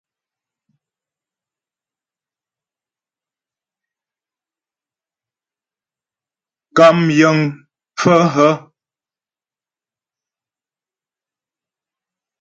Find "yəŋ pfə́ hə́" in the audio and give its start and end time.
7.17-8.51